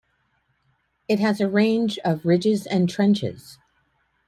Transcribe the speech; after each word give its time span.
It 1.07 1.19
has 1.19 1.39
a 1.39 1.47
range 1.47 1.99
of 2.03 2.25
ridges 2.25 2.65
and 2.65 2.89
trenches. 2.89 3.59